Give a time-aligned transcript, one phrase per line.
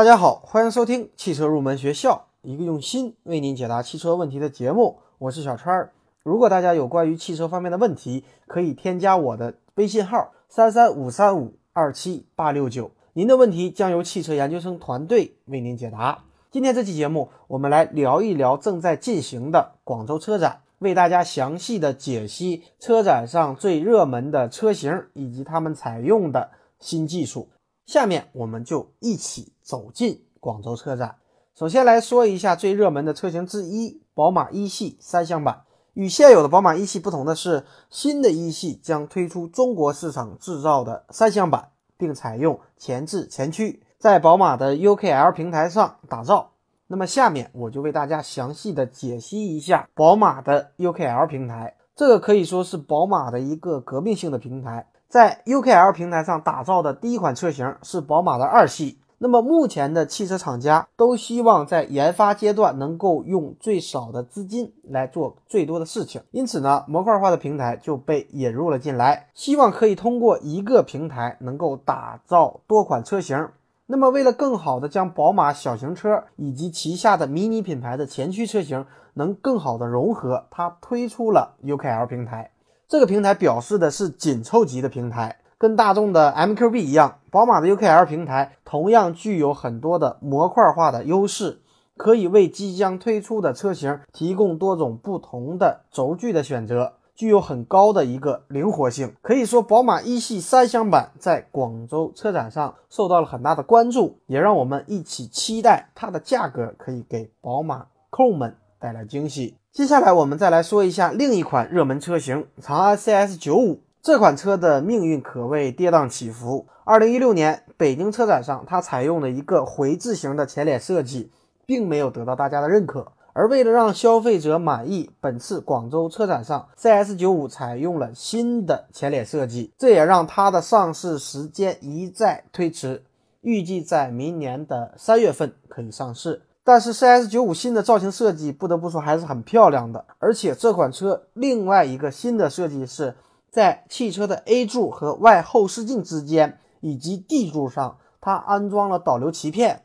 [0.00, 4.96] 大家好，欢迎收听汽车入门学校，一个用心为您解答汽车问题的节目。
[5.18, 5.92] 我是小川儿。
[6.22, 16.24] 如果大家有关于汽车方面的问题，可以添加我的微信号三三五三五二七八六九，您的问题将由汽车研究生团队为您解答。
[16.50, 27.50] 今天这期节目，我们来聊一聊正在进行的广州车展，为大家详细的解析车展上最热门的车型以及他们采用的新技术。
[27.84, 31.14] 下面我们就一起走进广州车展。
[31.54, 35.62] 首先来说一下最热门的车型之一——宝马一系三厢版。
[35.94, 46.50] 与现有的宝马一系不同的是，新的一系将推出中国市场制造的三厢版，并采用前置前驱，在宝马的 UKL 平台上打造。
[46.88, 51.76] 那么下面我就为大家详细的解析一下宝马的 UKL 平台。
[51.94, 54.88] 这个可以说是宝马的一个革命性的平台。
[55.08, 58.98] 在 UKL 平台上打造的第一款车型是宝马的二系。
[59.22, 73.46] 那么目前的汽车厂家都希望在研发阶段能够用最少的资金来做最多的事情，因此呢，模块化的平台就被引入了进来，希望可以通过一个平台能够打造多款车型。
[73.84, 82.52] 那么为了更好的将宝马小型车以及旗下的迷你品牌的前驱车型能更好的融合，它推出了 UKL 平台。
[82.88, 91.60] 这个平台表示的是紧凑级的平台，跟大众的 MQB 一样，宝马的 UKL 平台同样具有很多的模块化的优势，
[91.98, 99.12] 可以为即将推出的车型提供多种不同的轴距的选择，具有很高的一个灵活性。
[99.20, 109.58] 可以说，宝马一系三厢版在广州车展上受到了很大的关注，也让我们一起期待它的价格可以给宝马控们带来惊喜。
[109.70, 113.80] 接下来我们再来说一下另一款热门车型长安 CS95。
[114.02, 116.66] 这款车的命运可谓跌宕起伏。
[116.84, 121.30] 二零一六年北京车展上，它采用了一个回字形的前脸设计，
[121.66, 123.12] 并没有得到大家的认可。
[123.34, 133.04] 而为了让消费者满意，本次广州车展上，CS95 采用了新的前脸设计，这也让它的上市时间一再推迟，
[133.42, 136.40] 预计在明年的三月份可以上市。
[136.64, 143.14] 但是 CS95 新的造型设计不得不说还是很漂亮的，而且这款车另外一个新的设计是
[143.50, 149.84] 在汽车的 A 柱和外后视镜之间以及 D 柱上，它安装了导流鳍片。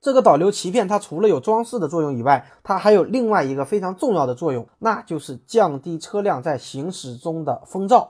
[0.00, 8.08] 这个导流鳍片它除了有装饰的作用以外，它还有另外一个非常重要的作用，那就是降低车辆在行驶中的风噪。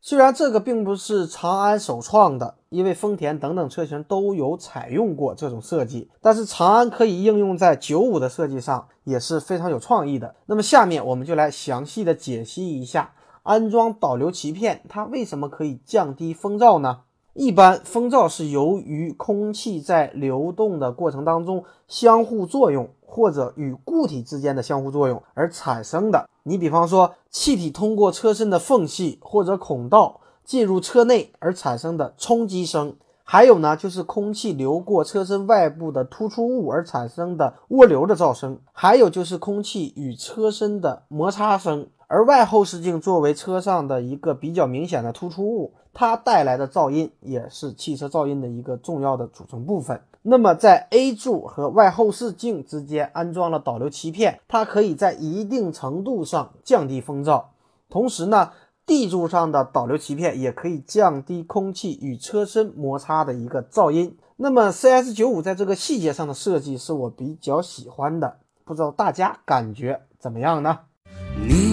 [0.00, 10.34] 虽然这个并不是长安首创的，因为丰田等等车型都有采用过这种设计，但是长安可以应用在九五的设计上也是非常有创意的。
[10.46, 17.00] 那么下面我们就来详细的解析一下安装导流鳍片，它为什么可以降低风噪呢？
[17.34, 22.88] 一般风噪是由于空气在流动的过程当中相互作用。
[23.14, 26.26] 或者与固体之间的相互作用而产生的。
[26.44, 41.88] 你比方说，气体通过车身的缝隙或者孔道进入车内而产生的冲击声，还有呢，就是空气流过车身外部的突出物而产生的涡流的噪声，还有就是空气与车身的摩擦声。
[42.12, 49.98] 而外后视镜作为车上的一个比较明显的突出物，它带来的噪音也是汽车噪音的一个重要的组成部分。
[50.20, 57.44] 那么，在 A 柱和外后视镜之间安装了导流鳍片，它可以在一定程度上降低风噪。
[57.88, 58.50] 同时呢
[58.84, 64.18] ，D 柱上的导流鳍片也可以降低空气与车身摩擦的一个噪音。
[64.36, 68.36] 那么，CS95 在这个细节上的设计是我比较喜欢的，
[68.66, 70.80] 不知道大家感觉怎么样呢？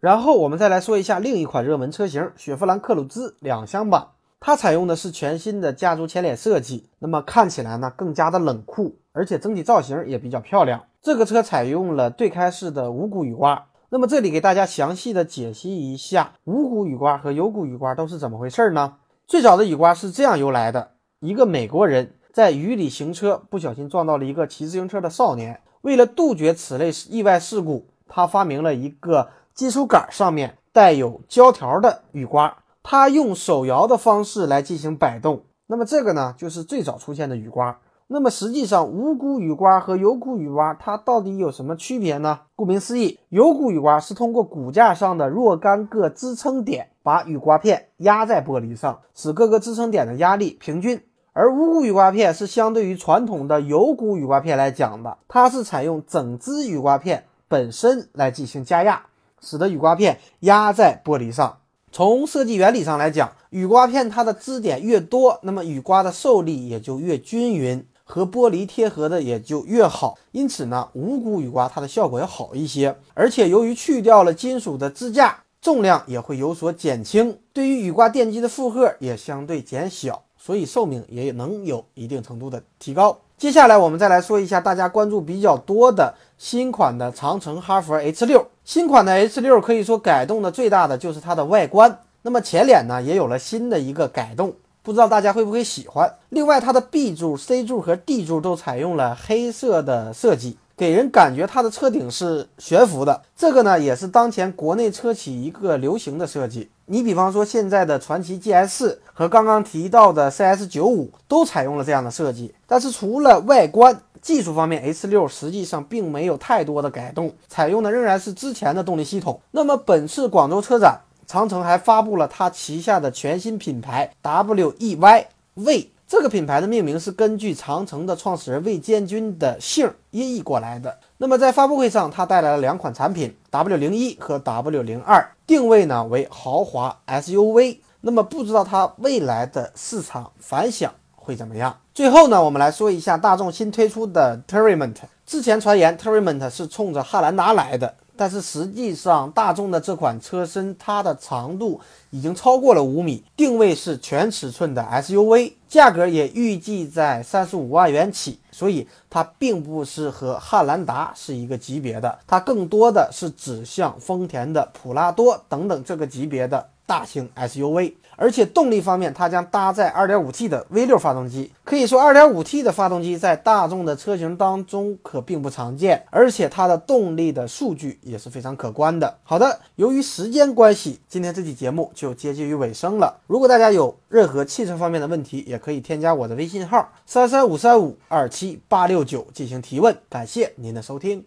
[0.00, 4.06] 然后我们再来说一下另一款热门车型雪佛兰克鲁兹两厢版，
[4.38, 10.84] 它采用的是全新的家族前脸设计，那么看起来呢更加的冷酷，而且整体造型也比较漂亮。
[11.02, 18.98] 这个车采用了对开式的无骨雨刮，那么这里给大家详细的解析一下无骨雨刮和有骨雨刮都是怎么回事呢？
[19.26, 29.30] 最早的雨刮是这样由来的：一个美国人在雨里行车，不小心撞到了一个骑自行车的少年，为了杜绝此类意外事故，他发明了一个。
[29.58, 35.42] 金属杆上面带有胶条的雨刮，它用手摇的方式来进行摆动。
[35.66, 37.76] 那么这个呢，就是最早出现的雨刮。
[38.06, 42.38] 那么实际上，无骨雨刮和有骨雨刮它到底有什么区别呢？
[42.54, 51.02] 顾名思义，有骨雨刮是通过骨架上的若干个支撑点，把雨刮片压在玻璃上，使各个支撑点的压力平均。
[51.32, 59.02] 而无骨雨刮片是相对于传统的有骨雨刮片来讲的，它是采用整支雨刮片本身来进行加压，
[59.40, 61.58] 使得雨刮片压在玻璃上。
[61.90, 67.86] 从设计原理上来讲，雨刮片它的支点越多，那么雨刮的受力也就越均匀。
[68.10, 83.18] 和玻璃贴合的也就越好，因此呢，无骨雨刮它的效果要好一些，而且由于去掉了金属的支架，重量也会有所减轻，对于雨刮电机的负荷也相对减小，所以寿命也能有一定程度的提高。
[83.36, 88.46] 接下来我们再来说一下大家关注比较多的新款的长城哈弗 H 六。
[88.68, 94.52] 新款的 H 六可以说改动的最大的就是它的外观，那么前脸呢也有了新的一个改动。
[94.82, 96.12] 不知道大家会不会喜欢？
[96.28, 103.22] 另外，它的 B 柱、C 柱和 D 柱都采用了黑色的设计，给人感觉它的车顶是悬浮的。
[103.34, 106.68] 这个呢，也是当前国内车企一个流行的设计。
[106.84, 112.54] 你比方说，现在的传祺 GS 四和刚刚提到的 CS95 都采用了这样的设计。
[112.66, 119.40] 但是除了外观技术方面，H6 实际上并没有太多的改动，采用的仍然是之前的动力系统。
[119.52, 121.00] 那么本次广州车展。
[121.26, 125.26] 长城还发布了它旗下的全新品牌 WEY
[125.56, 130.98] 魏，这个品牌的命名是根据长城的创始人魏建军的姓音译过来的。
[131.18, 137.78] 那么在发布会上，它带来了两款产品 W 零一和 W 零二，定位呢为豪华 SUV。
[138.00, 140.94] 那么不知道它未来的市场反响
[141.28, 141.76] 会怎么样？
[141.92, 146.20] 最后呢，我们来说一下大众新推出的 t e r r a m e n t 之前传言 t e r r a
[146.20, 147.94] m e n t 是冲着汉兰达来的。
[148.16, 151.80] 但是实际上，大众的这款车身它的长度
[152.10, 167.92] 已经超过了五米，定位是全尺寸的 SUV，价格也预计在三十五万元起，所以它并不是和汉兰达是一个级别的，它更多的是指向丰田的普拉多等等这个级别的大型 SUV。
[168.20, 171.52] 而且动力方面，它将搭载 2.5T 的 V6 发动机。
[171.62, 179.18] 可以说，2.5T 的发动机在大众的车型当中可并不常见，而且它的动力的数据也是非常可观的。
[179.22, 183.20] 好的，由于时间关系，今天这期节目就接近于尾声了。
[183.28, 189.96] 如果大家有任何汽车方面的问题，也可以添加我的微信号三三五三五二七八六九进行提问。
[190.08, 191.24] 感谢您的收听。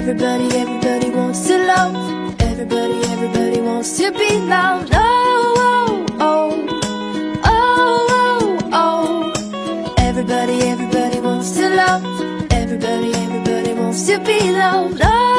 [0.00, 1.94] Everybody, everybody wants to love.
[2.40, 4.90] Everybody, everybody wants to be loved.
[4.94, 9.94] Oh, oh, oh, oh, oh, oh.
[9.98, 12.02] Everybody, everybody wants to love.
[12.50, 15.02] Everybody, everybody wants to be loved.
[15.04, 15.29] Oh.